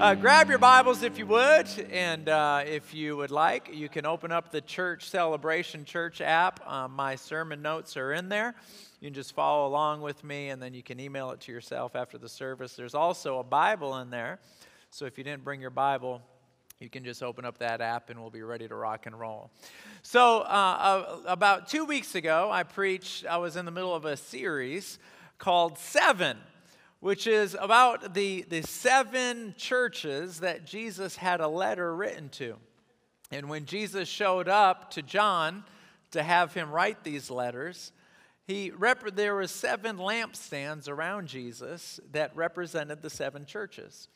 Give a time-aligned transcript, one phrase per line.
[0.00, 4.06] Uh, grab your Bibles if you would, and uh, if you would like, you can
[4.06, 6.66] open up the Church Celebration Church app.
[6.66, 8.54] Um, my sermon notes are in there.
[9.02, 11.94] You can just follow along with me, and then you can email it to yourself
[11.94, 12.76] after the service.
[12.76, 14.38] There's also a Bible in there,
[14.90, 16.22] so if you didn't bring your Bible,
[16.78, 19.50] you can just open up that app and we'll be ready to rock and roll.
[20.00, 24.06] So, uh, uh about two weeks ago, I preached, I was in the middle of
[24.06, 24.98] a series
[25.36, 26.38] called Seven
[27.00, 32.56] which is about the, the seven churches that Jesus had a letter written to.
[33.30, 35.64] And when Jesus showed up to John
[36.10, 37.92] to have him write these letters,
[38.46, 44.08] he rep- there were seven lampstands around Jesus that represented the seven churches.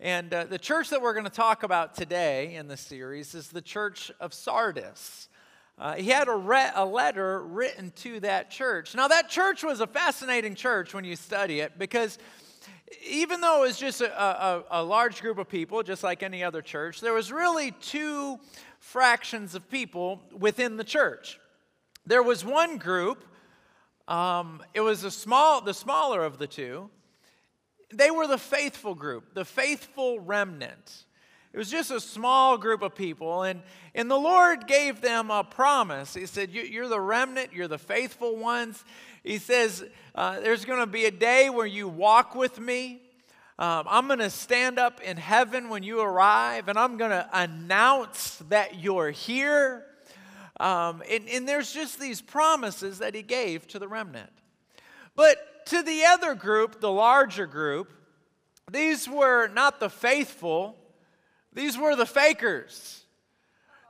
[0.00, 3.48] And uh, the church that we're going to talk about today in the series is
[3.48, 5.28] the church of Sardis.
[5.76, 8.94] Uh, he had a, re- a letter written to that church.
[8.94, 12.18] Now, that church was a fascinating church when you study it because
[13.08, 16.44] even though it was just a, a, a, large group of people, just like any
[16.44, 18.38] other church, there was really two
[18.78, 21.40] fractions of people within the church.
[22.06, 23.24] There was one group,
[24.06, 26.90] um, it was a small, the smaller of the two.
[27.92, 31.04] They were the faithful group, the faithful remnant.
[31.54, 33.62] It was just a small group of people, and,
[33.94, 36.12] and the Lord gave them a promise.
[36.12, 38.84] He said, You're the remnant, you're the faithful ones.
[39.22, 39.84] He says,
[40.16, 43.02] uh, There's going to be a day where you walk with me.
[43.56, 47.28] Um, I'm going to stand up in heaven when you arrive, and I'm going to
[47.32, 49.86] announce that you're here.
[50.58, 54.30] Um, and, and there's just these promises that he gave to the remnant.
[55.14, 57.92] But to the other group, the larger group,
[58.68, 60.78] these were not the faithful
[61.54, 63.04] these were the fakers.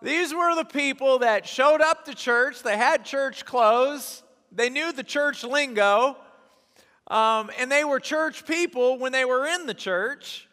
[0.03, 4.93] These were the people that showed up to church, they had church clothes, they knew
[4.93, 6.17] the church lingo,
[7.09, 10.49] um, and they were church people when they were in the church.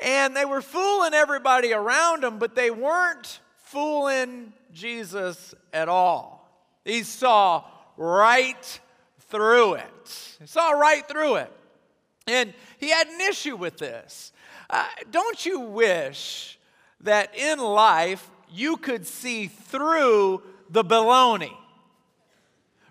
[0.00, 6.48] And they were fooling everybody around them, but they weren't fooling Jesus at all.
[6.84, 7.64] He saw
[7.96, 8.80] right
[9.28, 10.36] through it.
[10.40, 11.52] He saw right through it.
[12.26, 14.32] And he had an issue with this.
[14.72, 16.58] Uh, don't you wish
[17.02, 21.52] that in life you could see through the baloney?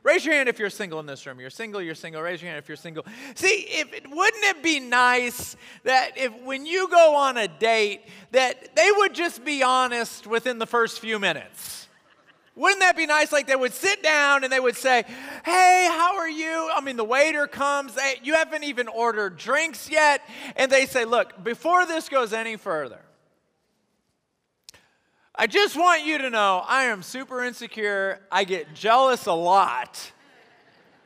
[0.04, 1.40] Raise your hand if you're single in this room.
[1.40, 2.22] You're single, you're single.
[2.22, 3.06] Raise your hand if you're single.
[3.36, 8.76] See, if wouldn't it be nice that if when you go on a date that
[8.76, 11.88] they would just be honest within the first few minutes?
[12.56, 13.32] Wouldn't that be nice?
[13.32, 15.04] Like they would sit down and they would say,
[15.46, 16.70] Hey, how are you?
[16.74, 20.22] I mean, the waiter comes, they, you haven't even ordered drinks yet.
[20.56, 23.00] And they say, Look, before this goes any further,
[25.34, 28.20] I just want you to know I am super insecure.
[28.32, 30.12] I get jealous a lot.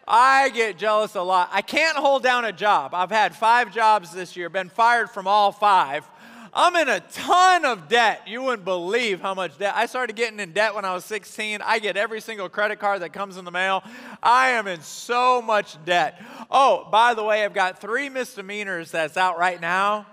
[0.07, 1.49] I get jealous a lot.
[1.51, 2.93] I can't hold down a job.
[2.93, 6.09] I've had five jobs this year, been fired from all five.
[6.57, 8.21] I'm in a ton of debt.
[8.27, 9.73] You wouldn't believe how much debt.
[9.75, 11.59] I started getting in debt when I was 16.
[11.61, 13.83] I get every single credit card that comes in the mail.
[14.23, 16.23] I am in so much debt.
[16.49, 20.07] Oh, by the way, I've got three misdemeanors that's out right now,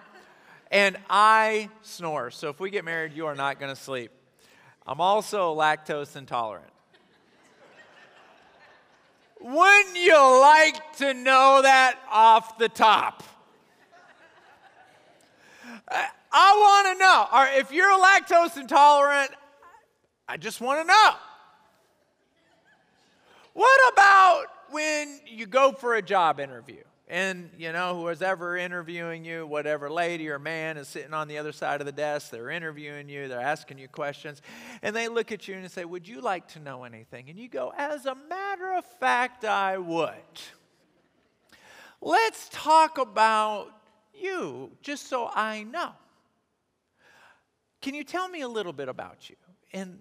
[0.72, 2.32] and I snore.
[2.32, 4.10] So if we get married, you are not going to sleep.
[4.84, 6.66] I'm also lactose intolerant.
[9.40, 13.22] Wouldn't you like to know that off the top?
[16.32, 17.26] I want to know.
[17.32, 19.30] Or if you're lactose intolerant,
[20.26, 21.10] I just want to know.
[23.52, 26.82] What about when you go for a job interview?
[27.08, 31.36] And, you know, whoever's ever interviewing you, whatever lady or man is sitting on the
[31.36, 34.40] other side of the desk, they're interviewing you, they're asking you questions,
[34.80, 37.28] and they look at you and say, Would you like to know anything?
[37.28, 40.14] And you go, As a matter of fact, I would.
[42.00, 43.68] Let's talk about
[44.14, 45.92] you, just so I know.
[47.82, 49.36] Can you tell me a little bit about you?
[49.72, 49.98] And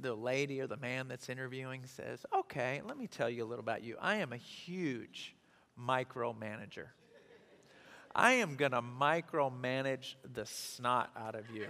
[0.00, 3.62] the lady or the man that's interviewing says, Okay, let me tell you a little
[3.62, 3.96] about you.
[4.00, 5.34] I am a huge
[5.80, 6.88] micromanager.
[8.14, 11.68] I am going to micromanage the snot out of you.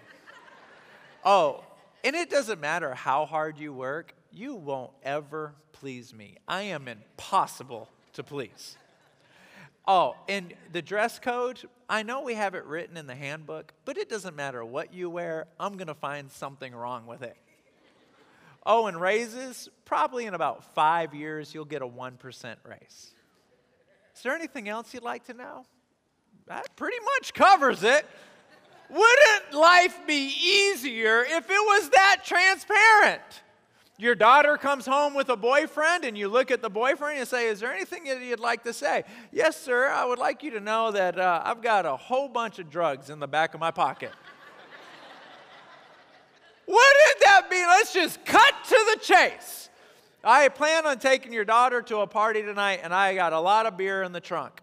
[1.24, 1.64] oh,
[2.02, 6.38] and it doesn't matter how hard you work, you won't ever please me.
[6.48, 8.76] I am impossible to please.
[9.86, 13.96] Oh, and the dress code, I know we have it written in the handbook, but
[13.96, 17.36] it doesn't matter what you wear, I'm going to find something wrong with it.
[18.64, 23.14] Oh, and raises, probably in about five years, you'll get a 1% raise.
[24.14, 25.64] Is there anything else you'd like to know?
[26.46, 28.06] That pretty much covers it.
[28.88, 33.22] Wouldn't life be easier if it was that transparent?
[34.02, 37.46] Your daughter comes home with a boyfriend, and you look at the boyfriend and say,
[37.46, 39.04] Is there anything that you'd like to say?
[39.30, 39.86] Yes, sir.
[39.86, 43.10] I would like you to know that uh, I've got a whole bunch of drugs
[43.10, 44.10] in the back of my pocket.
[46.66, 47.64] what did that mean?
[47.68, 49.68] Let's just cut to the chase.
[50.24, 53.66] I plan on taking your daughter to a party tonight, and I got a lot
[53.66, 54.62] of beer in the trunk.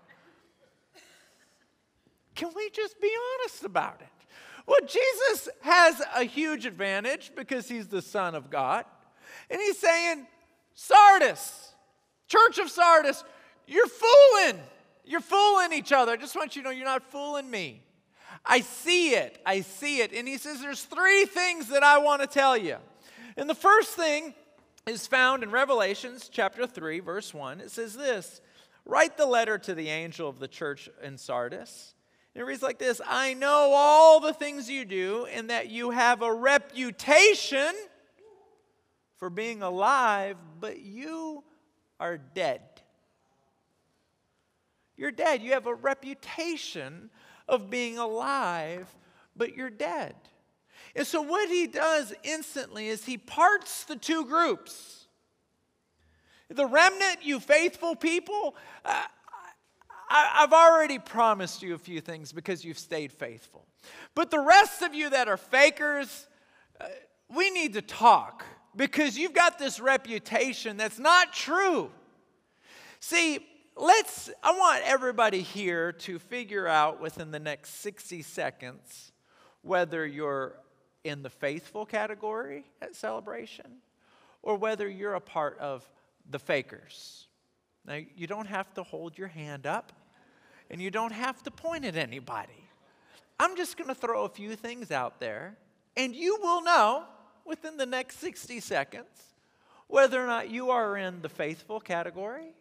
[2.36, 4.07] Can we just be honest about it?
[4.68, 8.83] Well, Jesus has a huge advantage because he's the Son of God.
[9.50, 10.28] And he's saying,
[10.74, 11.74] Sardis,
[12.28, 13.24] Church of Sardis,
[13.68, 14.62] you're fooling.
[15.06, 16.12] You're fooling each other.
[16.12, 17.81] I just want you to know you're not fooling me.
[18.46, 19.42] I see it.
[19.46, 20.13] I see it.
[20.13, 22.78] And he says, There's three things that I want to tell you.
[23.36, 24.34] And the first thing
[24.86, 27.62] is found in Revelations chapter 3, verse 1.
[27.62, 28.42] It says this
[28.86, 31.94] Write the letter to the angel of the church in Sardis.
[32.34, 35.92] And it reads like this I know all the things you do, and that you
[35.92, 37.74] have a reputation
[39.19, 41.44] for being alive, but you
[42.00, 42.62] are dead.
[44.95, 45.42] You're dead.
[45.42, 47.10] You have a reputation
[47.48, 48.94] of being alive,
[49.36, 50.16] but you're dead.
[50.95, 55.07] And so, what he does instantly is he parts the two groups.
[56.50, 59.04] The remnant, you faithful people, uh,
[60.10, 63.68] I, have already promised you a few things because you've stayed faithful.
[64.15, 66.27] But the rest of you that are fakers,
[66.81, 66.86] uh,
[67.33, 68.44] we need to talk
[68.75, 71.92] because you've got this reputation that's not true.
[73.00, 73.45] See,
[73.75, 79.12] let's, I want everybody here to figure out within the next 60 seconds
[79.62, 80.56] whether you're
[81.04, 83.77] in the faithful category at celebration
[84.42, 85.89] or whether you're a part of
[86.30, 87.27] the fakers.
[87.86, 89.94] Now, you don't have to hold your hand up
[90.69, 92.69] and you don't have to point at anybody.
[93.39, 95.57] I'm just going to throw a few things out there,
[95.95, 97.06] and you will know
[97.50, 99.30] within the next 60 seconds
[99.90, 102.54] whether or not you are in the faithful category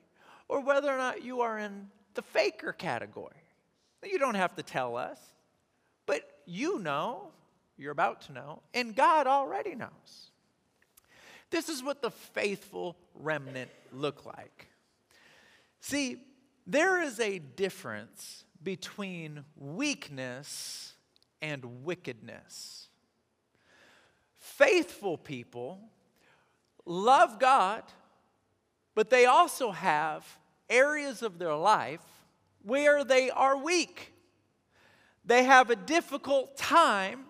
[0.48, 3.36] or whether or not you are in the faker category.
[4.02, 5.20] You don't have to tell us,
[6.06, 7.28] but you know,
[7.76, 10.30] you're about to know, and God already knows.
[11.50, 14.68] This is what the faithful remnant look like.
[15.80, 16.16] See,
[16.66, 20.94] there is a difference between weakness
[21.42, 22.87] and wickedness
[24.58, 25.78] faithful people
[26.84, 27.84] love God,
[28.96, 30.26] but they also have
[30.68, 32.02] areas of their life
[32.62, 34.12] where they are weak.
[35.24, 37.20] They have a difficult time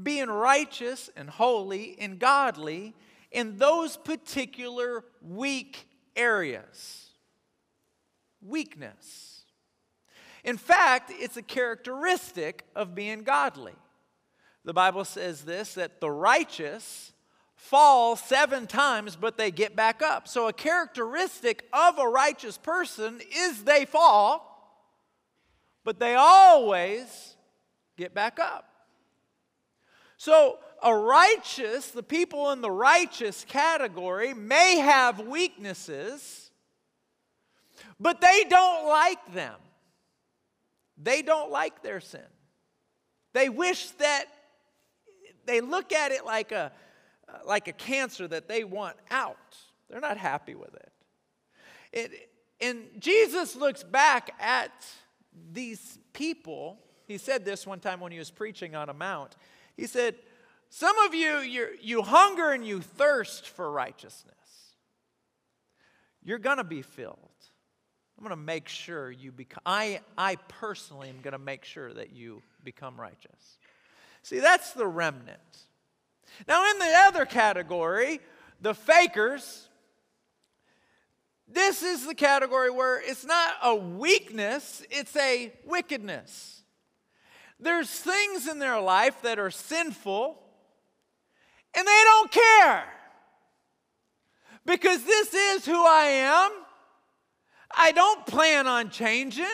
[0.00, 2.94] being righteous and holy and godly
[3.32, 7.10] in those particular weak areas.
[8.40, 9.42] Weakness.
[10.44, 13.74] In fact, it's a characteristic of being godly.
[14.64, 17.12] The Bible says this that the righteous
[17.56, 20.28] fall seven times, but they get back up.
[20.28, 24.80] So, a characteristic of a righteous person is they fall,
[25.84, 27.36] but they always
[27.96, 28.68] get back up.
[30.16, 36.50] So, a righteous, the people in the righteous category may have weaknesses,
[37.98, 39.54] but they don't like them.
[41.00, 42.20] They don't like their sin.
[43.32, 44.26] They wish that
[45.46, 46.72] they look at it like a,
[47.28, 49.56] uh, like a cancer that they want out.
[49.88, 50.92] They're not happy with it.
[51.92, 52.30] it.
[52.60, 54.72] And Jesus looks back at
[55.52, 56.78] these people.
[57.06, 59.36] He said this one time when he was preaching on a mount.
[59.76, 60.14] He said,
[60.70, 61.38] Some of you,
[61.80, 64.36] you hunger and you thirst for righteousness.
[66.24, 67.18] You're going to be filled.
[68.16, 71.92] I'm going to make sure you become, I, I personally am going to make sure
[71.92, 73.58] that you become righteous.
[74.22, 75.38] See, that's the remnant.
[76.46, 78.20] Now, in the other category,
[78.60, 79.68] the fakers,
[81.48, 86.62] this is the category where it's not a weakness, it's a wickedness.
[87.60, 90.38] There's things in their life that are sinful,
[91.74, 92.84] and they don't care.
[94.64, 96.50] Because this is who I am.
[97.74, 99.46] I don't plan on changing.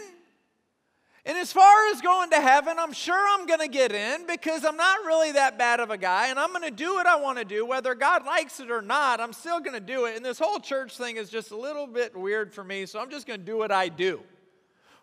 [1.25, 4.65] And as far as going to heaven, I'm sure I'm going to get in because
[4.65, 7.17] I'm not really that bad of a guy and I'm going to do what I
[7.17, 7.67] want to do.
[7.67, 10.17] Whether God likes it or not, I'm still going to do it.
[10.17, 13.11] And this whole church thing is just a little bit weird for me, so I'm
[13.11, 14.21] just going to do what I do.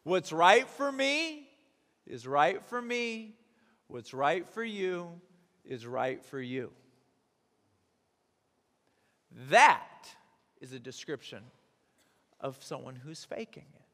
[0.04, 1.48] What's right for me
[2.08, 3.36] is right for me.
[3.88, 5.10] What's right for you
[5.64, 6.72] is right for you.
[9.50, 10.08] That
[10.62, 11.44] is a description
[12.40, 13.85] of someone who's faking it.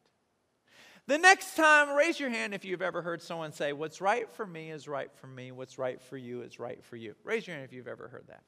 [1.07, 4.45] The next time, raise your hand if you've ever heard someone say, What's right for
[4.45, 7.15] me is right for me, what's right for you is right for you.
[7.23, 8.43] Raise your hand if you've ever heard that.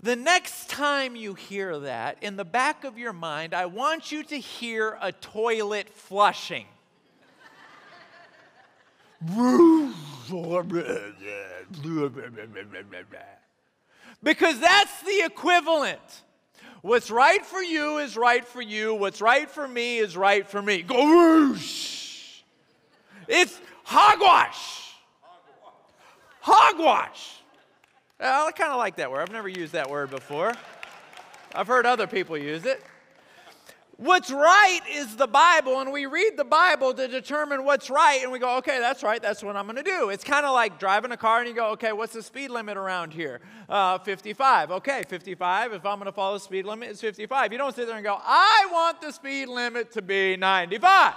[0.00, 4.22] The next time you hear that, in the back of your mind, I want you
[4.24, 6.66] to hear a toilet flushing.
[14.22, 16.22] because that's the equivalent.
[16.82, 18.94] What's right for you is right for you.
[18.94, 20.82] What's right for me is right for me.
[20.82, 22.42] Go whoosh.
[23.28, 24.94] It's hogwash.
[26.40, 27.40] Hogwash.
[28.20, 29.20] I kind of like that word.
[29.20, 30.52] I've never used that word before.
[31.54, 32.82] I've heard other people use it.
[33.98, 38.30] What's right is the Bible, and we read the Bible to determine what's right, and
[38.30, 40.10] we go, okay, that's right, that's what I'm to do.
[40.10, 42.76] It's kind of like driving a car and you go, okay, what's the speed limit
[42.76, 43.40] around here?
[43.70, 44.70] Uh, 55.
[44.70, 45.72] Okay, 55.
[45.72, 47.52] If I'm to follow the speed limit, it's 55.
[47.52, 51.14] You don't sit there and go, I want the speed limit to be 95.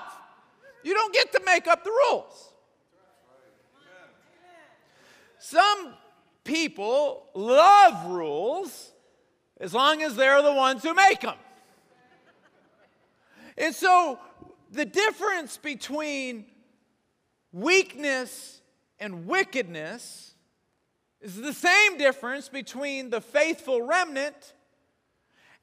[0.84, 2.54] You don't get to make up the rules.
[5.38, 5.96] Some
[6.46, 8.94] people love rules
[9.60, 11.36] as long as they're the ones who make them.
[13.60, 14.18] And so
[14.72, 16.46] the difference between
[17.51, 18.62] weakness
[19.00, 20.34] and wickedness
[21.22, 24.54] is the same difference between the faithful remnant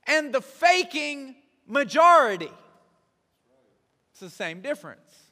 [0.06, 1.36] and the faking
[1.66, 2.50] majority.
[4.10, 5.25] It's the same difference.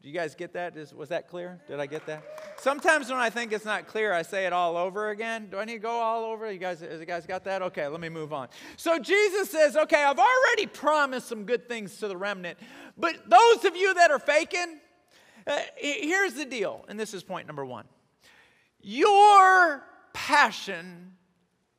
[0.00, 0.76] Do you guys get that?
[0.76, 1.60] Is, was that clear?
[1.66, 2.22] Did I get that?
[2.60, 5.48] Sometimes when I think it's not clear, I say it all over again.
[5.50, 6.50] Do I need to go all over?
[6.50, 7.62] You guys, you guys got that?
[7.62, 8.48] Okay, let me move on.
[8.76, 12.58] So Jesus says, okay, I've already promised some good things to the remnant,
[12.96, 14.78] but those of you that are faking,
[15.48, 17.86] uh, here's the deal, and this is point number one.
[18.80, 21.16] Your passion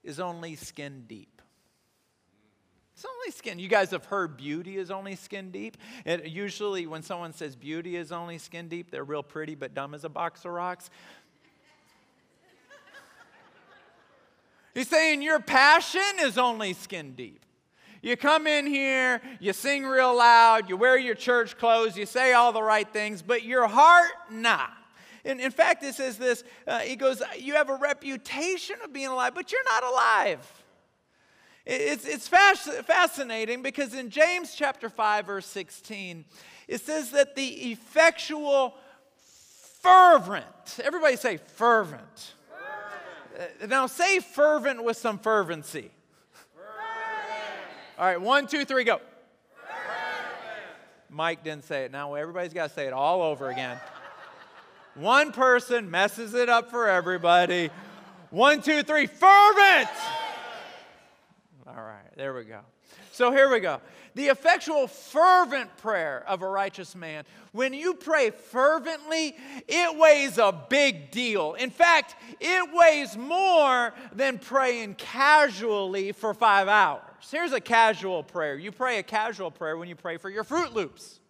[0.04, 1.39] is only skin deep.
[3.00, 3.60] It's only skin.
[3.60, 5.78] You guys have heard beauty is only skin deep.
[6.04, 9.94] It, usually, when someone says beauty is only skin deep, they're real pretty but dumb
[9.94, 10.90] as a box of rocks.
[14.74, 17.46] He's saying your passion is only skin deep.
[18.02, 22.34] You come in here, you sing real loud, you wear your church clothes, you say
[22.34, 24.68] all the right things, but your heart, nah.
[25.24, 29.08] In, in fact, it says this uh, he goes, You have a reputation of being
[29.08, 30.59] alive, but you're not alive.
[31.72, 36.26] It's, it's fascinating because in James chapter 5, verse 16,
[36.68, 38.74] it says that the effectual,
[39.84, 42.34] fervent, everybody say fervent.
[43.36, 43.52] fervent.
[43.62, 45.92] Uh, now say fervent with some fervency.
[46.56, 48.00] Fervent.
[48.00, 49.00] All right, one, two, three, go.
[51.08, 51.92] Mike didn't say it.
[51.92, 53.78] Now everybody's got to say it all over again.
[54.96, 57.70] One person messes it up for everybody.
[58.32, 59.90] One, two, three, fervent.
[62.20, 62.60] There we go.
[63.14, 63.80] So here we go.
[64.14, 67.24] The effectual, fervent prayer of a righteous man.
[67.54, 69.38] When you pray fervently,
[69.70, 71.54] it weighs a big deal.
[71.54, 77.30] In fact, it weighs more than praying casually for five hours.
[77.32, 78.58] Here's a casual prayer.
[78.58, 81.22] You pray a casual prayer when you pray for your Froot Loops.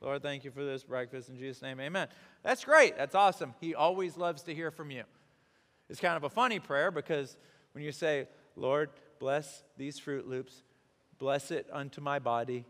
[0.00, 1.28] Lord, thank you for this breakfast.
[1.28, 2.08] In Jesus' name, amen.
[2.42, 2.96] That's great.
[2.96, 3.52] That's awesome.
[3.60, 5.02] He always loves to hear from you.
[5.90, 7.36] It's kind of a funny prayer because
[7.72, 8.88] when you say, Lord,
[9.22, 10.64] Bless these Froot Loops.
[11.20, 12.64] Bless it unto my body.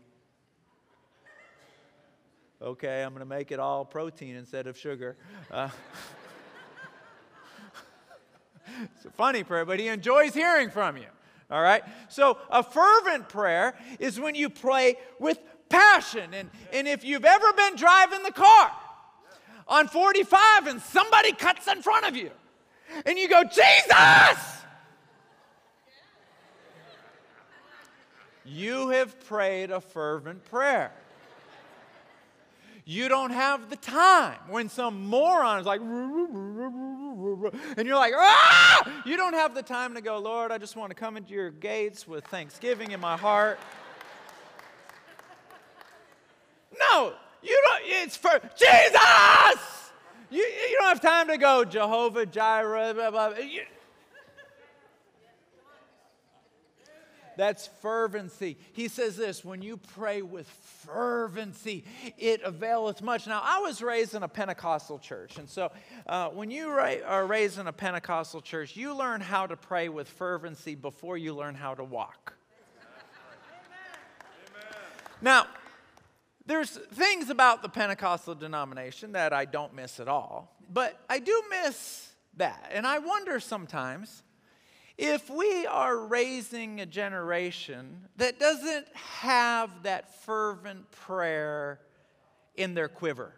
[2.61, 5.17] Okay, I'm going to make it all protein instead of sugar.
[5.49, 5.69] Uh,
[8.83, 11.07] it's a funny prayer, but he enjoys hearing from you.
[11.49, 11.81] All right?
[12.09, 16.35] So, a fervent prayer is when you pray with passion.
[16.35, 18.71] And, and if you've ever been driving the car
[19.67, 22.29] on 45 and somebody cuts in front of you,
[23.07, 24.62] and you go, Jesus!
[28.45, 30.91] You have prayed a fervent prayer.
[32.85, 39.03] You don't have the time when some moron is like, and you're like, ah!
[39.05, 41.49] You don't have the time to go, Lord, I just want to come into your
[41.49, 43.57] gates with thanksgiving in my heart.
[46.77, 49.91] No, you don't, it's for Jesus!
[50.29, 53.29] You, you don't have time to go, Jehovah Jireh, blah, blah.
[53.37, 53.61] You,
[57.37, 58.57] That's fervency.
[58.73, 61.85] He says this when you pray with fervency,
[62.17, 63.27] it availeth much.
[63.27, 65.37] Now, I was raised in a Pentecostal church.
[65.37, 65.71] And so
[66.07, 70.07] uh, when you are raised in a Pentecostal church, you learn how to pray with
[70.07, 72.33] fervency before you learn how to walk.
[73.61, 74.75] Amen.
[75.21, 75.47] Now,
[76.45, 81.41] there's things about the Pentecostal denomination that I don't miss at all, but I do
[81.49, 82.69] miss that.
[82.73, 84.22] And I wonder sometimes
[84.97, 91.79] if we are raising a generation that doesn't have that fervent prayer
[92.55, 93.33] in their quiver.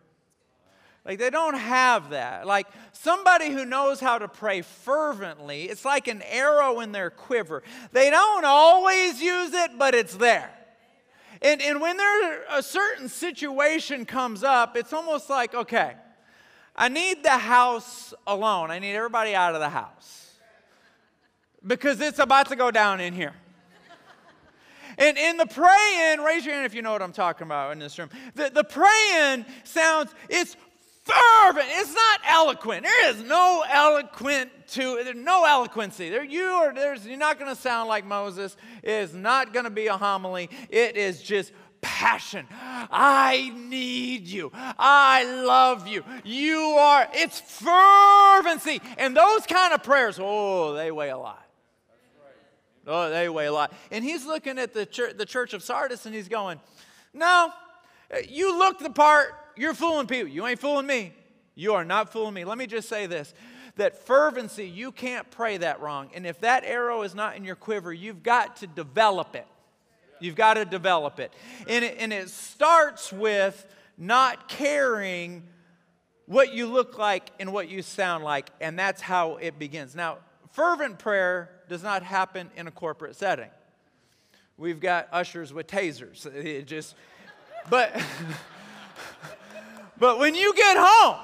[1.05, 2.47] Like they don't have that.
[2.47, 7.63] Like somebody who knows how to pray fervently, it's like an arrow in their quiver.
[7.91, 10.51] They don't always use it, but it's there.
[11.41, 15.93] And, and when there a certain situation comes up, it's almost like, okay,
[16.75, 18.71] I need the house alone.
[18.71, 20.24] I need everybody out of the house.
[21.65, 23.33] Because it's about to go down in here.
[24.97, 27.79] And in the praying, raise your hand if you know what I'm talking about in
[27.79, 28.09] this room.
[28.35, 30.55] The, the praying sounds, it's
[31.05, 31.67] fervent.
[31.69, 32.83] It's not eloquent.
[32.83, 36.09] There is no eloquent to there's no eloquency.
[36.09, 38.57] There you are there's you're not going to sound like Moses.
[38.81, 40.49] It is not going to be a homily.
[40.69, 42.47] It is just passion.
[42.51, 44.51] I need you.
[44.53, 46.03] I love you.
[46.23, 48.81] You are it's fervency.
[48.97, 51.44] And those kind of prayers, oh, they weigh a lot.
[52.87, 53.73] Oh, they weigh a lot.
[53.91, 56.59] And he's looking at the church, the church of Sardis and he's going,
[57.13, 57.51] No,
[58.11, 60.27] eh, you look the part, you're fooling people.
[60.27, 61.13] You ain't fooling me.
[61.55, 62.45] You are not fooling me.
[62.45, 63.33] Let me just say this
[63.77, 66.09] that fervency, you can't pray that wrong.
[66.13, 69.47] And if that arrow is not in your quiver, you've got to develop it.
[70.19, 71.33] You've got to develop it.
[71.67, 73.65] And it, and it starts with
[73.97, 75.43] not caring
[76.25, 79.95] what you look like and what you sound like, and that's how it begins.
[79.95, 80.19] Now,
[80.55, 83.49] fervent prayer does not happen in a corporate setting.
[84.57, 86.25] We've got ushers with tasers.
[86.33, 86.95] It just,
[87.69, 87.93] but.
[89.97, 91.19] But when you get home,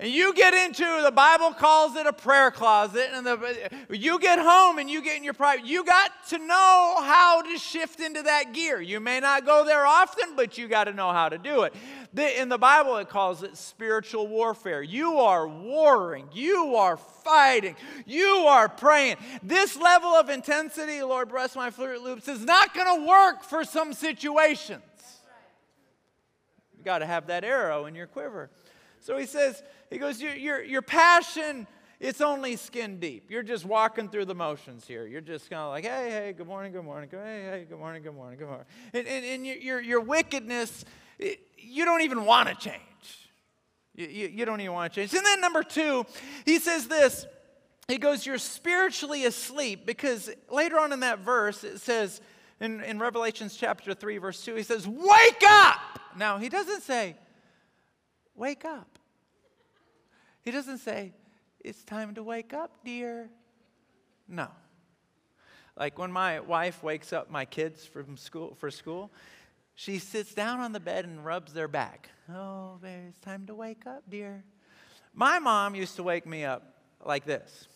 [0.00, 4.38] and you get into the bible calls it a prayer closet and the, you get
[4.38, 8.22] home and you get in your private you got to know how to shift into
[8.22, 8.80] that gear.
[8.80, 11.74] You may not go there often but you got to know how to do it.
[12.14, 14.82] The, in the bible it calls it spiritual warfare.
[14.82, 17.76] You are warring you are fighting
[18.06, 19.16] you are praying.
[19.42, 23.64] This level of intensity lord bless my Froot Loops is not going to work for
[23.64, 24.82] some situations.
[26.76, 28.50] You got to have that arrow in your quiver.
[29.00, 31.66] So he says, he goes, your, your, your passion,
[32.00, 33.30] it's only skin deep.
[33.30, 35.06] You're just walking through the motions here.
[35.06, 37.78] You're just kind of like, hey, hey, good morning, good morning, good, hey, hey, good
[37.78, 38.66] morning, good morning, good morning.
[38.92, 40.84] And, and, and your, your, your wickedness,
[41.18, 42.80] it, you don't even want to change.
[43.94, 45.12] You, you, you don't even want to change.
[45.12, 46.06] And then number two,
[46.44, 47.26] he says this.
[47.88, 52.20] He goes, You're spiritually asleep because later on in that verse it says,
[52.60, 56.00] in, in Revelations chapter 3, verse 2, he says, Wake up!
[56.16, 57.16] Now, he doesn't say,
[58.34, 58.97] Wake up.
[60.42, 61.12] He doesn't say,
[61.60, 63.30] It's time to wake up, dear.
[64.28, 64.48] No.
[65.78, 69.12] Like when my wife wakes up my kids from school for school,
[69.74, 72.08] she sits down on the bed and rubs their back.
[72.28, 74.42] Oh, baby, it's time to wake up, dear.
[75.14, 76.74] My mom used to wake me up
[77.04, 77.68] like this.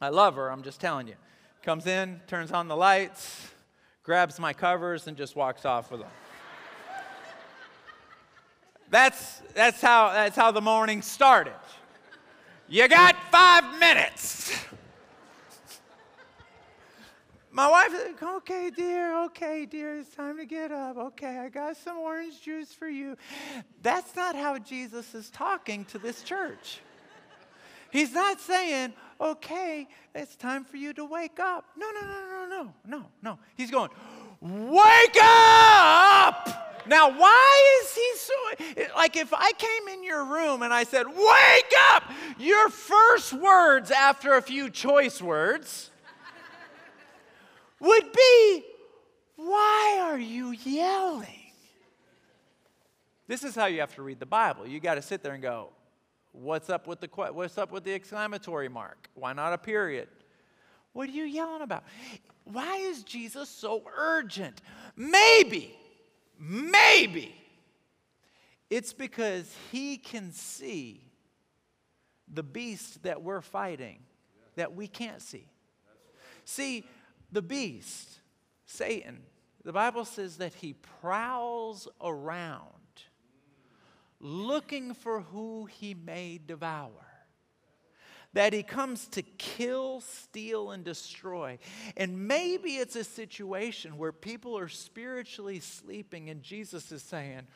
[0.00, 1.16] I love her, I'm just telling you.
[1.62, 3.50] Comes in, turns on the lights,
[4.02, 6.10] grabs my covers, and just walks off with them.
[8.90, 11.52] that's, that's, how, that's how the morning started.
[12.70, 14.54] You got five minutes.
[17.50, 20.98] My wife said, okay, dear, okay, dear, it's time to get up.
[20.98, 23.16] Okay, I got some orange juice for you.
[23.82, 26.80] That's not how Jesus is talking to this church.
[27.90, 31.64] He's not saying, okay, it's time for you to wake up.
[31.74, 33.38] No, no, no, no, no, no, no.
[33.56, 33.88] He's going,
[34.42, 36.67] wake up!
[36.88, 41.06] Now, why is he so, like if I came in your room and I said,
[41.06, 42.04] wake up,
[42.38, 45.90] your first words after a few choice words
[47.80, 48.64] would be,
[49.36, 51.26] why are you yelling?
[53.26, 54.66] This is how you have to read the Bible.
[54.66, 55.70] You got to sit there and go,
[56.32, 59.08] What's up with the what's up with the exclamatory mark?
[59.14, 60.08] Why not a period?
[60.92, 61.84] What are you yelling about?
[62.44, 64.62] Why is Jesus so urgent?
[64.96, 65.76] Maybe,
[66.38, 67.34] maybe
[68.70, 71.02] it's because he can see
[72.32, 74.00] the beast that we're fighting
[74.56, 75.46] that we can't see.
[76.44, 76.84] See,
[77.32, 78.20] the beast,
[78.66, 79.22] Satan,
[79.64, 82.72] the Bible says that he prowls around
[84.20, 87.07] looking for who he may devour.
[88.38, 91.58] That he comes to kill, steal, and destroy.
[91.96, 97.48] And maybe it's a situation where people are spiritually sleeping, and Jesus is saying,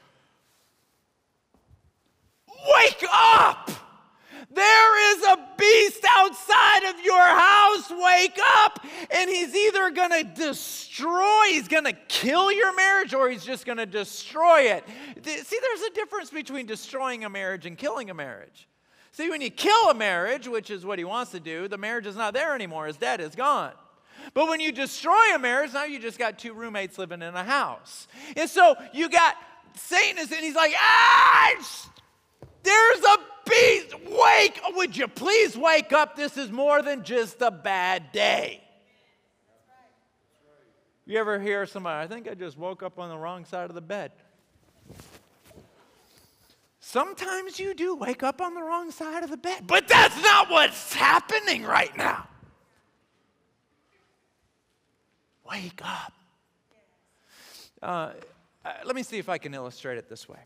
[2.48, 3.70] Wake up!
[4.50, 7.88] There is a beast outside of your house.
[7.88, 8.84] Wake up.
[9.12, 13.66] And he's either going to destroy, he's going to kill your marriage, or he's just
[13.66, 14.84] going to destroy it.
[15.24, 18.66] See, there's a difference between destroying a marriage and killing a marriage.
[19.12, 22.06] See, when you kill a marriage, which is what he wants to do, the marriage
[22.06, 22.86] is not there anymore.
[22.86, 23.72] His dead, is gone.
[24.34, 27.44] But when you destroy a marriage, now you just got two roommates living in a
[27.44, 28.06] house.
[28.36, 29.36] And so you got
[29.74, 31.50] Satan is, and he's like, ah,
[32.62, 33.94] there's a beast.
[34.08, 36.16] Wake, would you please wake up?
[36.16, 38.62] This is more than just a bad day.
[41.04, 43.74] You ever hear somebody, I think I just woke up on the wrong side of
[43.74, 44.12] the bed.
[46.84, 50.50] Sometimes you do wake up on the wrong side of the bed, but that's not
[50.50, 52.26] what's happening right now.
[55.48, 56.12] Wake up.
[57.80, 58.10] Uh,
[58.64, 60.40] uh, let me see if I can illustrate it this way.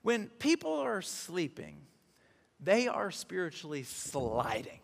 [0.00, 1.76] When people are sleeping,
[2.58, 4.80] they are spiritually sliding.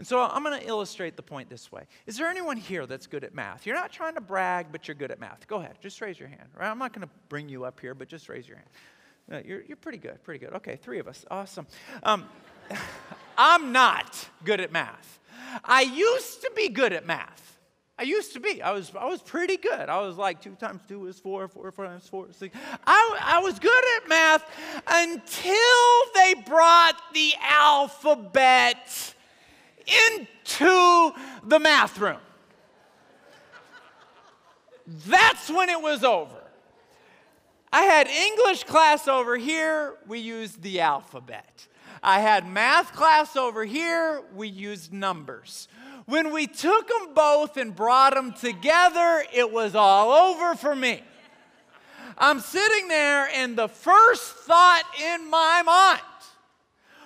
[0.00, 1.82] And so I'm going to illustrate the point this way.
[2.06, 3.66] Is there anyone here that's good at math?
[3.66, 5.46] You're not trying to brag, but you're good at math.
[5.46, 6.48] Go ahead, just raise your hand.
[6.58, 8.68] I'm not going to bring you up here, but just raise your hand.
[9.30, 10.54] Uh, you're, you're pretty good, pretty good.
[10.54, 11.26] Okay, three of us.
[11.30, 11.66] Awesome.
[12.02, 12.24] Um,
[13.36, 15.18] I'm not good at math.
[15.62, 17.58] I used to be good at math.
[17.98, 18.62] I used to be.
[18.62, 19.90] I was, I was pretty good.
[19.90, 22.56] I was like two times two is four, four, four times four is six.
[22.86, 24.50] I, I was good at math
[24.86, 29.14] until they brought the alphabet
[30.08, 31.12] into
[31.44, 32.20] the math room.
[35.06, 36.42] That's when it was over.
[37.72, 41.68] I had English class over here, we used the alphabet.
[42.02, 45.68] I had math class over here, we used numbers.
[46.06, 51.02] When we took them both and brought them together, it was all over for me.
[52.18, 56.00] I'm sitting there, and the first thought in my mind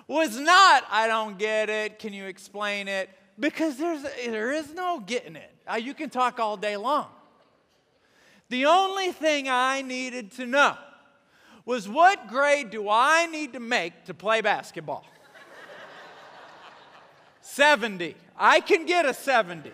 [0.07, 3.09] was not, I don't get it, can you explain it?
[3.38, 5.51] Because there's, there is no getting it.
[5.67, 7.09] Uh, you can talk all day long.
[8.51, 10.77] The only thing I needed to know
[11.64, 15.07] was what grade do I need to make to play basketball?
[17.40, 18.17] 70.
[18.37, 19.71] I can get a 70.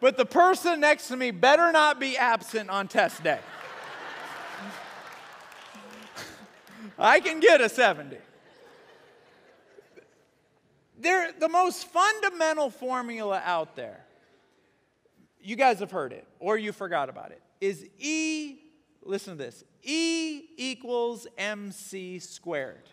[0.00, 3.38] But the person next to me better not be absent on test day.
[6.98, 8.16] I can get a 70.
[11.02, 14.04] They're the most fundamental formula out there.
[15.40, 17.42] You guys have heard it, or you forgot about it.
[17.60, 18.56] Is E,
[19.02, 22.88] listen to this E equals MC squared.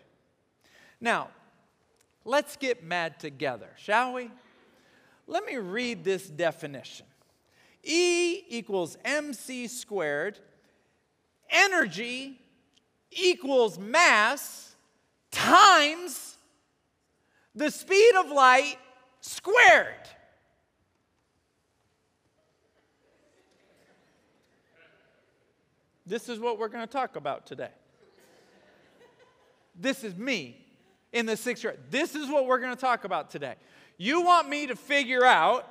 [1.00, 1.28] Now,
[2.24, 4.30] Let's get mad together, shall we?
[5.26, 7.06] Let me read this definition
[7.82, 10.38] E equals mc squared,
[11.48, 12.38] energy
[13.10, 14.76] equals mass
[15.30, 16.29] times
[17.60, 18.76] the speed of light
[19.20, 20.08] squared.
[26.06, 27.68] This is what we're going to talk about today.
[29.78, 30.56] This is me
[31.12, 31.76] in the sixth grade.
[31.90, 33.56] This is what we're going to talk about today.
[33.98, 35.68] You want me to figure out.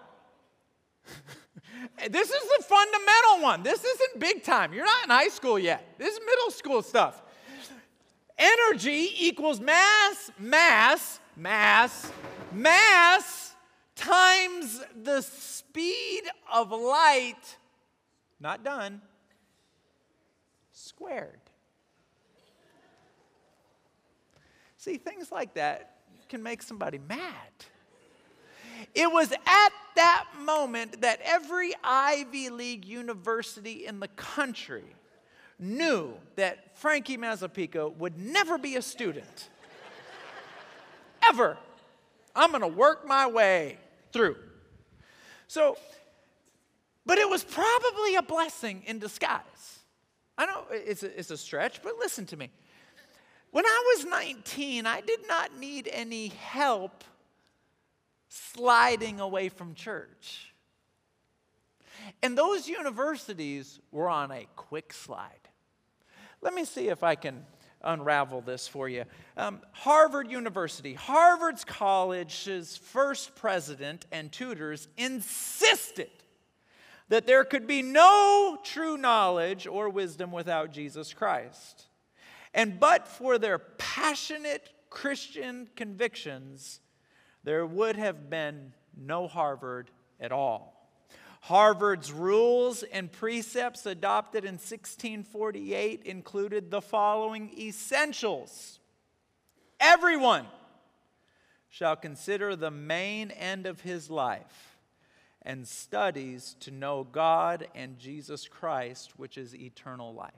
[2.07, 3.63] this is the fundamental one.
[3.63, 4.73] This isn't big time.
[4.73, 5.95] You're not in high school yet.
[5.97, 7.23] This is middle school stuff.
[8.37, 12.11] Energy equals mass, mass, mass,
[12.51, 13.55] mass
[13.95, 16.23] times the speed
[16.53, 17.57] of light,
[18.39, 19.01] not done,
[20.73, 21.39] squared.
[24.77, 25.95] See, things like that
[26.29, 27.51] can make somebody mad.
[28.95, 34.95] It was at that moment that every Ivy League university in the country
[35.59, 39.49] knew that Frankie Mazzapica would never be a student.
[41.29, 41.57] Ever.
[42.35, 43.77] I'm going to work my way
[44.11, 44.35] through.
[45.47, 45.77] So,
[47.05, 49.79] but it was probably a blessing in disguise.
[50.37, 52.49] I know it's a, it's a stretch, but listen to me.
[53.51, 57.03] When I was 19, I did not need any help
[58.27, 60.53] sliding away from church.
[62.21, 65.49] And those universities were on a quick slide.
[66.41, 67.45] Let me see if I can
[67.81, 69.05] unravel this for you.
[69.37, 76.09] Um, Harvard University, Harvard's college's first president and tutors insisted
[77.09, 81.87] that there could be no true knowledge or wisdom without Jesus Christ.
[82.53, 86.79] And but for their passionate Christian convictions,
[87.43, 89.89] there would have been no Harvard
[90.19, 90.78] at all.
[91.41, 98.79] Harvard's rules and precepts adopted in 1648 included the following essentials
[99.79, 100.45] Everyone
[101.69, 104.77] shall consider the main end of his life
[105.41, 110.33] and studies to know God and Jesus Christ, which is eternal life.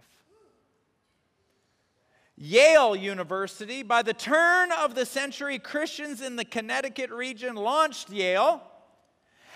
[2.38, 3.84] Yale University.
[3.84, 8.62] By the turn of the century, Christians in the Connecticut region launched Yale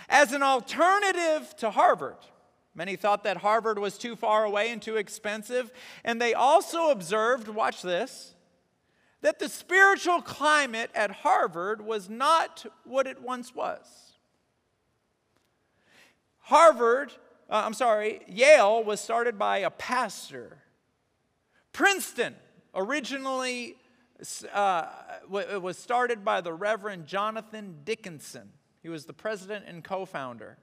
[0.09, 2.17] as an alternative to Harvard.
[2.73, 5.71] Many thought that Harvard was too far away and too expensive.
[6.03, 8.35] And they also observed, watch this,
[9.21, 13.87] that the spiritual climate at Harvard was not what it once was.
[16.39, 17.11] Harvard,
[17.49, 20.57] uh, I'm sorry, Yale was started by a pastor.
[21.71, 22.35] Princeton,
[22.75, 23.77] originally
[24.53, 24.85] uh,
[25.29, 28.51] was started by the Reverend Jonathan Dickinson.
[28.85, 30.59] He was the president and co founder.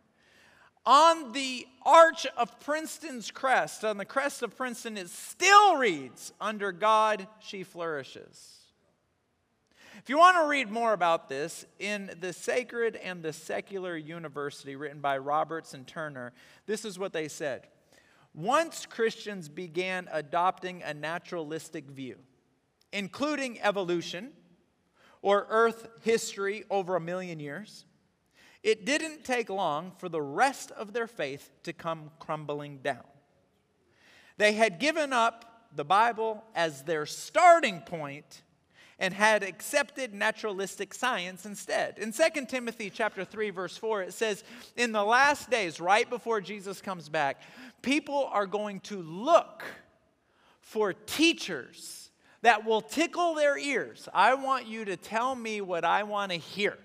[0.86, 6.70] On the arch of Princeton's crest, on the crest of Princeton, it still reads, Under
[6.70, 8.58] God she flourishes.
[9.98, 14.76] If you want to read more about this, in The Sacred and the Secular University,
[14.76, 16.32] written by Roberts and Turner,
[16.66, 17.66] this is what they said.
[18.34, 22.18] Once Christians began adopting a naturalistic view,
[22.92, 24.30] including evolution
[25.22, 27.84] or Earth history over a million years,
[28.62, 33.04] it didn't take long for the rest of their faith to come crumbling down.
[34.36, 38.42] They had given up the Bible as their starting point
[38.98, 41.98] and had accepted naturalistic science instead.
[41.98, 44.44] In 2 Timothy chapter 3 verse 4 it says,
[44.76, 47.42] "In the last days right before Jesus comes back,
[47.82, 49.64] people are going to look
[50.60, 52.10] for teachers
[52.42, 54.08] that will tickle their ears.
[54.14, 56.78] I want you to tell me what I want to hear."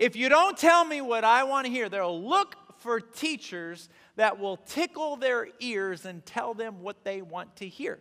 [0.00, 4.38] If you don't tell me what I want to hear, they'll look for teachers that
[4.38, 7.98] will tickle their ears and tell them what they want to hear.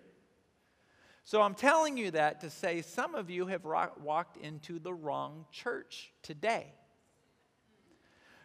[1.26, 5.46] So I'm telling you that to say some of you have walked into the wrong
[5.52, 6.68] church today.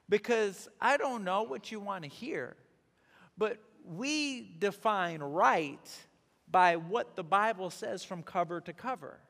[0.08, 2.56] Because I don't know what you want to hear,
[3.38, 5.88] but we define right
[6.50, 9.20] by what the Bible says from cover to cover.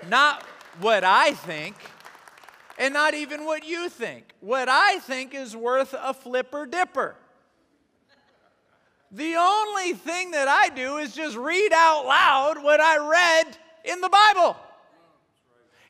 [0.00, 0.08] Right.
[0.08, 0.44] Not
[0.80, 1.74] what I think
[2.78, 4.32] and not even what you think.
[4.40, 7.16] What I think is worth a flipper dipper.
[9.10, 14.00] The only thing that I do is just read out loud what I read in
[14.00, 14.56] the Bible.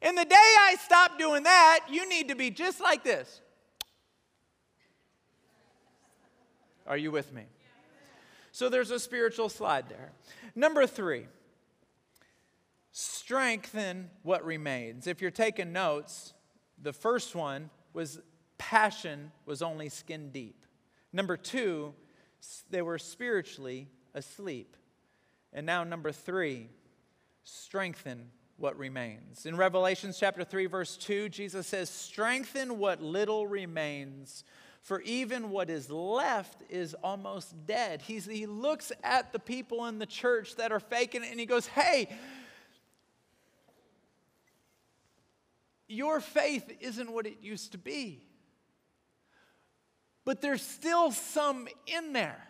[0.01, 3.40] And the day I stop doing that, you need to be just like this.
[6.87, 7.42] Are you with me?
[8.53, 10.12] So there's a spiritual slide there.
[10.55, 11.27] Number three,
[12.92, 15.07] strengthen what remains.
[15.07, 16.33] If you're taking notes,
[16.83, 18.21] the first one was
[18.59, 20.64] passion was only skin deep.
[21.12, 21.95] Number two,
[22.71, 24.77] they were spiritually asleep.
[25.53, 26.69] And now, number three,
[27.43, 29.47] strengthen what remains.
[29.47, 34.45] In Revelation chapter 3, verse 2, Jesus says, Strengthen what little remains,
[34.83, 38.03] for even what is left is almost dead.
[38.03, 41.47] He's, he looks at the people in the church that are faking it and he
[41.47, 42.09] goes, Hey,
[45.88, 48.22] your faith isn't what it used to be.
[50.24, 52.46] But there's still some in there.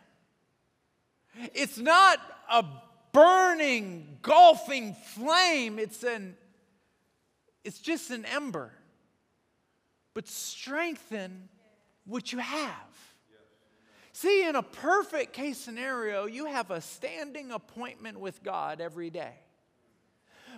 [1.55, 2.19] It's not
[2.51, 2.65] a
[3.13, 6.37] burning, gulfing flame, it's an
[7.65, 8.73] it's just an ember.
[10.15, 11.49] But strengthen
[12.07, 12.73] what you have.
[14.13, 19.35] See, in a perfect case scenario, you have a standing appointment with God every day.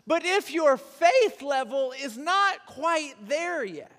[0.07, 3.91] But if your faith level is not quite there yet,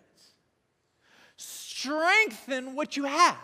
[1.37, 3.37] strengthen what you have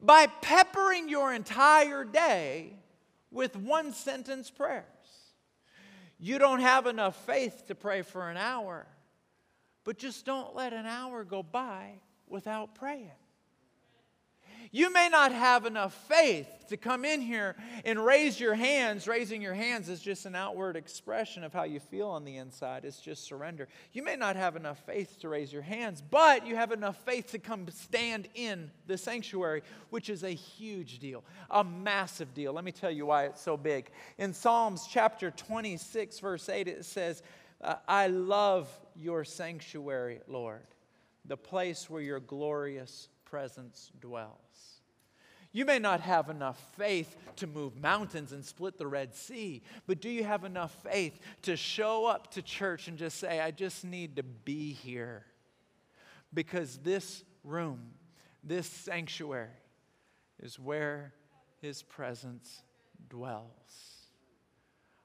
[0.00, 2.76] by peppering your entire day
[3.30, 4.84] with one sentence prayers.
[6.18, 8.86] You don't have enough faith to pray for an hour,
[9.82, 13.10] but just don't let an hour go by without praying.
[14.72, 19.06] You may not have enough faith to come in here and raise your hands.
[19.06, 22.84] Raising your hands is just an outward expression of how you feel on the inside,
[22.84, 23.68] it's just surrender.
[23.92, 27.30] You may not have enough faith to raise your hands, but you have enough faith
[27.32, 32.52] to come stand in the sanctuary, which is a huge deal, a massive deal.
[32.52, 33.90] Let me tell you why it's so big.
[34.18, 37.22] In Psalms chapter 26, verse 8, it says,
[37.60, 40.66] uh, I love your sanctuary, Lord,
[41.24, 44.78] the place where your glorious presence dwells.
[45.50, 50.00] You may not have enough faith to move mountains and split the Red Sea, but
[50.00, 53.84] do you have enough faith to show up to church and just say, I just
[53.84, 55.24] need to be here?
[56.32, 57.80] Because this room,
[58.44, 59.48] this sanctuary,
[60.40, 61.12] is where
[61.60, 62.62] His presence
[63.08, 63.50] dwells.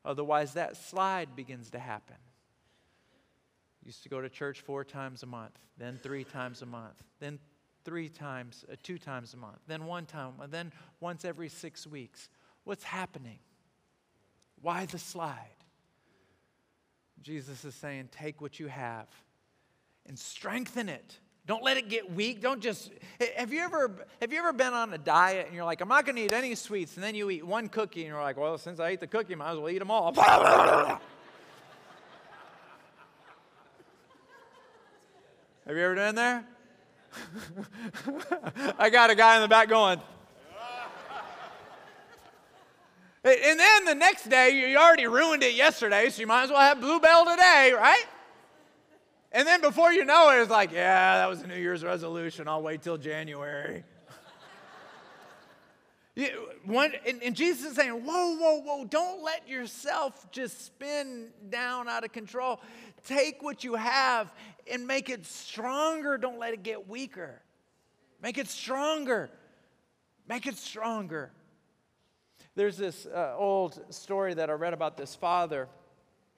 [0.05, 2.17] Otherwise, that slide begins to happen.
[3.83, 7.39] Used to go to church four times a month, then three times a month, then
[7.85, 11.87] three times, uh, two times a month, then one time, and then once every six
[11.87, 12.29] weeks.
[12.63, 13.39] What's happening?
[14.61, 15.55] Why the slide?
[17.21, 19.07] Jesus is saying, take what you have
[20.07, 22.41] and strengthen it Don't let it get weak.
[22.41, 22.91] Don't just
[23.35, 26.05] have you ever have you ever been on a diet and you're like, I'm not
[26.05, 28.79] gonna eat any sweets, and then you eat one cookie and you're like, well, since
[28.79, 30.13] I ate the cookie, might as well eat them all.
[30.13, 31.01] have
[35.67, 36.45] you ever done there?
[38.79, 39.99] I got a guy in the back going.
[43.21, 46.59] And then the next day, you already ruined it yesterday, so you might as well
[46.59, 48.05] have Bluebell today, right?
[49.31, 52.47] And then before you know it, it's like, yeah, that was a New Year's resolution.
[52.47, 53.83] I'll wait till January.
[56.15, 56.29] you,
[56.63, 61.89] one, and, and Jesus is saying, whoa, whoa, whoa, don't let yourself just spin down
[61.89, 62.61] out of control.
[63.05, 64.31] Take what you have
[64.71, 66.17] and make it stronger.
[66.17, 67.41] Don't let it get weaker.
[68.21, 69.29] Make it stronger.
[70.27, 71.31] Make it stronger.
[72.55, 75.69] There's this uh, old story that I read about this father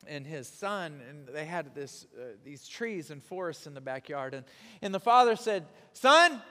[0.07, 4.33] and his son, and they had this, uh, these trees and forests in the backyard.
[4.33, 4.45] And,
[4.81, 6.41] and the father said, Son,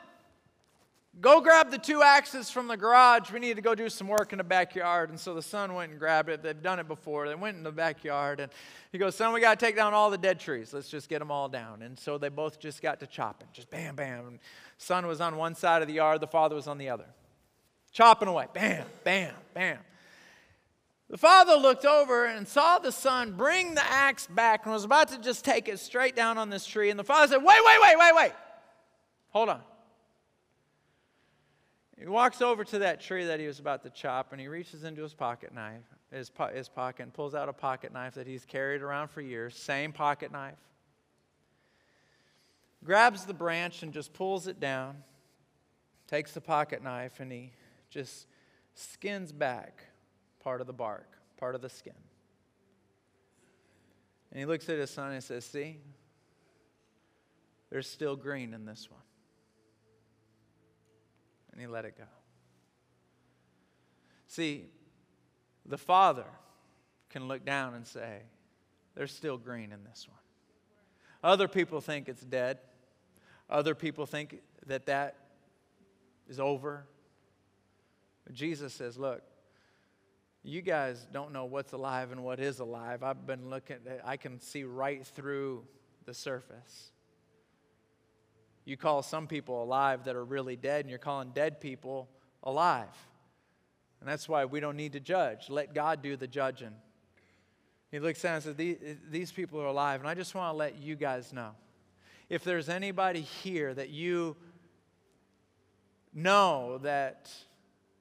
[1.18, 3.32] go grab the two axes from the garage.
[3.32, 5.10] We need to go do some work in the backyard.
[5.10, 6.42] And so the son went and grabbed it.
[6.42, 7.28] They've done it before.
[7.28, 8.52] They went in the backyard, and
[8.92, 10.72] he goes, Son, we got to take down all the dead trees.
[10.72, 11.82] Let's just get them all down.
[11.82, 14.26] And so they both just got to chopping, just bam, bam.
[14.26, 14.38] And
[14.78, 17.06] son was on one side of the yard, the father was on the other.
[17.92, 19.78] Chopping away, bam, bam, bam.
[21.08, 25.08] The father looked over and saw the son bring the axe back and was about
[25.08, 26.88] to just take it straight down on this tree.
[26.88, 28.32] And the father said, Wait, wait, wait, wait, wait.
[29.30, 29.60] Hold on.
[32.00, 34.84] He walks over to that tree that he was about to chop and he reaches
[34.84, 38.26] into his pocket knife, his, po- his pocket, and pulls out a pocket knife that
[38.26, 40.56] he's carried around for years, same pocket knife.
[42.82, 44.96] Grabs the branch and just pulls it down,
[46.06, 47.52] takes the pocket knife, and he
[47.90, 48.26] just
[48.74, 49.84] skins back
[50.42, 51.92] part of the bark, part of the skin.
[54.32, 55.76] And he looks at his son and says, See,
[57.68, 59.02] there's still green in this one.
[61.60, 62.04] And he let it go.
[64.28, 64.64] See,
[65.66, 66.24] the father
[67.10, 68.20] can look down and say,
[68.94, 70.16] There's still green in this one.
[71.22, 72.60] Other people think it's dead.
[73.50, 75.16] Other people think that that
[76.30, 76.86] is over.
[78.24, 79.20] But Jesus says, Look,
[80.42, 83.02] you guys don't know what's alive and what is alive.
[83.02, 85.66] I've been looking, I can see right through
[86.06, 86.92] the surface.
[88.70, 92.08] You call some people alive that are really dead, and you're calling dead people
[92.44, 92.96] alive.
[93.98, 95.50] And that's why we don't need to judge.
[95.50, 96.70] Let God do the judging.
[97.90, 98.54] He looks down and says,
[99.10, 99.98] These people are alive.
[99.98, 101.50] And I just want to let you guys know
[102.28, 104.36] if there's anybody here that you
[106.14, 107.28] know that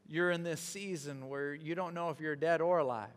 [0.08, 3.10] you're in this season where you don't know if you're dead or alive.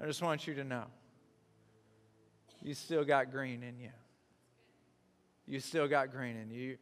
[0.00, 0.84] I just want you to know
[2.62, 3.90] you still got green in you.
[5.46, 6.78] You still got green in you.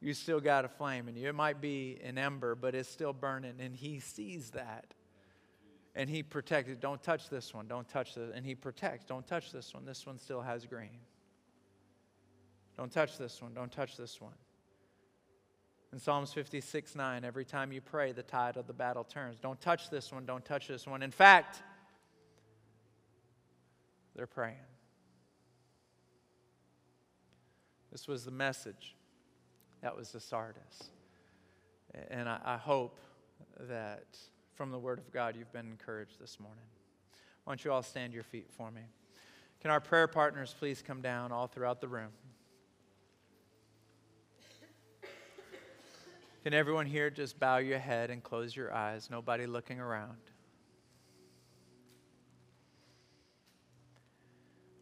[0.00, 1.28] You still got a flame in you.
[1.28, 4.94] It might be an ember, but it's still burning, and He sees that.
[5.94, 6.80] And He protects it.
[6.80, 7.68] Don't touch this one.
[7.68, 8.30] Don't touch this.
[8.34, 9.04] And He protects.
[9.04, 9.84] Don't touch this one.
[9.84, 11.00] This one still has green.
[12.76, 13.52] Don't touch this one.
[13.52, 14.32] Don't touch this one.
[15.92, 19.38] In Psalms 56 9, every time you pray, the tide of the battle turns.
[19.38, 21.02] Don't touch this one, don't touch this one.
[21.02, 21.62] In fact,
[24.14, 24.56] they're praying.
[27.90, 28.94] This was the message
[29.82, 30.90] that was the Sardis.
[32.10, 32.98] And I, I hope
[33.58, 34.04] that
[34.54, 36.64] from the Word of God you've been encouraged this morning.
[37.44, 38.82] Why don't you all stand your feet for me?
[39.60, 42.10] Can our prayer partners please come down all throughout the room?
[46.42, 49.08] Can everyone here just bow your head and close your eyes?
[49.10, 50.16] Nobody looking around.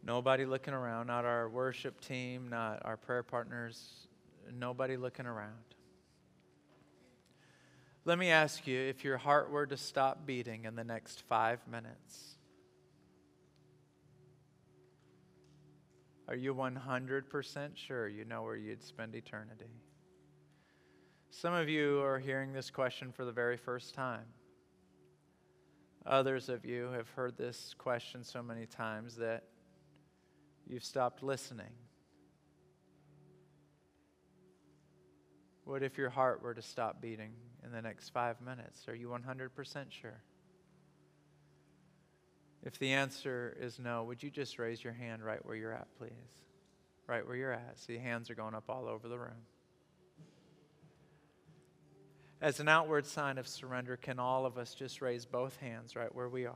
[0.03, 4.07] Nobody looking around, not our worship team, not our prayer partners,
[4.53, 5.53] nobody looking around.
[8.05, 11.59] Let me ask you if your heart were to stop beating in the next five
[11.67, 12.37] minutes,
[16.27, 19.69] are you 100% sure you know where you'd spend eternity?
[21.29, 24.25] Some of you are hearing this question for the very first time.
[26.05, 29.43] Others of you have heard this question so many times that
[30.69, 31.73] you've stopped listening.
[35.65, 38.87] What if your heart were to stop beating in the next five minutes?
[38.87, 39.49] Are you 100%
[39.89, 40.21] sure?
[42.63, 45.87] If the answer is no, would you just raise your hand right where you're at,
[45.97, 46.11] please?
[47.07, 47.79] Right where you're at.
[47.79, 49.45] See, hands are going up all over the room
[52.41, 56.13] as an outward sign of surrender, can all of us just raise both hands right
[56.13, 56.55] where we are?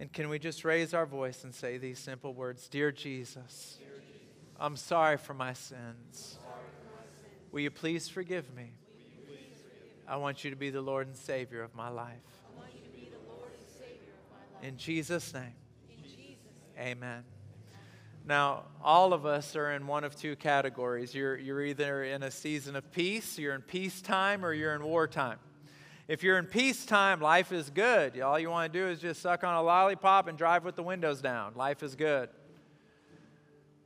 [0.00, 3.78] And can we just raise our voice and say these simple words Dear Jesus,
[4.58, 6.38] I'm sorry for my sins.
[7.52, 8.72] Will you please forgive me?
[10.08, 12.16] I want you to be the Lord and Savior of my life.
[14.62, 15.54] In Jesus' name.
[16.78, 17.22] Amen.
[18.26, 21.14] Now, all of us are in one of two categories.
[21.14, 25.38] You're, you're either in a season of peace, you're in peacetime, or you're in wartime.
[26.10, 28.20] If you're in peacetime, life is good.
[28.20, 30.82] All you want to do is just suck on a lollipop and drive with the
[30.82, 31.52] windows down.
[31.54, 32.28] Life is good.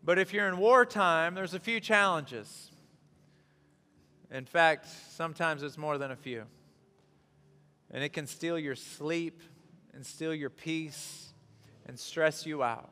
[0.03, 2.70] But if you're in wartime, there's a few challenges.
[4.31, 6.45] In fact, sometimes it's more than a few.
[7.91, 9.43] And it can steal your sleep
[9.93, 11.35] and steal your peace
[11.85, 12.91] and stress you out.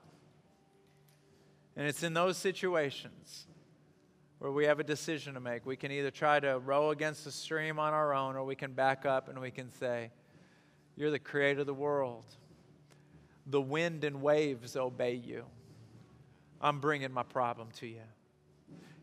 [1.74, 3.46] And it's in those situations
[4.42, 5.64] where we have a decision to make.
[5.64, 8.72] We can either try to row against the stream on our own, or we can
[8.72, 10.10] back up and we can say,
[10.96, 12.24] You're the creator of the world.
[13.46, 15.44] The wind and waves obey you.
[16.60, 18.02] I'm bringing my problem to you.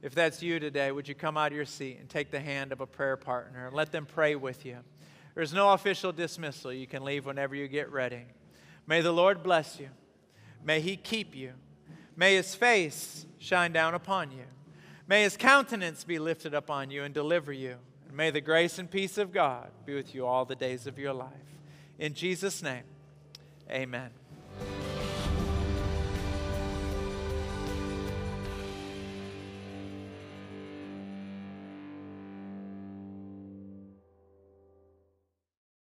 [0.01, 2.73] If that's you today, would you come out of your seat and take the hand
[2.73, 4.79] of a prayer partner and let them pray with you?
[5.35, 6.73] There's no official dismissal.
[6.73, 8.25] You can leave whenever you get ready.
[8.87, 9.87] May the Lord bless you.
[10.65, 11.53] May He keep you.
[12.17, 14.43] May His face shine down upon you.
[15.09, 17.77] May His countenance be lifted up on you and deliver you.
[18.07, 20.99] And may the grace and peace of God be with you all the days of
[20.99, 21.31] your life.
[21.97, 22.83] In Jesus' name,
[23.71, 24.11] amen.